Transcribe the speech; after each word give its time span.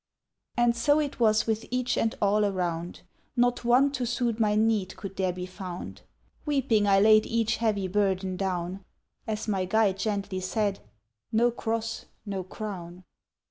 And 0.57 0.75
so 0.75 0.99
it 0.99 1.19
was 1.19 1.45
with 1.45 1.63
each 1.69 1.95
and 1.95 2.15
all 2.19 2.43
around, 2.43 3.03
Not 3.35 3.63
one 3.63 3.91
to 3.91 4.07
suit 4.07 4.39
my 4.39 4.55
need 4.55 4.97
could 4.97 5.15
there 5.15 5.31
be 5.31 5.45
found; 5.45 6.01
Weeping, 6.43 6.87
I 6.87 6.99
laid 6.99 7.27
each 7.27 7.57
heavy 7.57 7.87
burden 7.87 8.35
down, 8.35 8.83
As 9.27 9.47
my 9.47 9.65
Guide 9.65 9.99
gently 9.99 10.39
said, 10.39 10.79
"No 11.31 11.51
cross, 11.51 12.05
no 12.25 12.43
crown." 12.43 13.03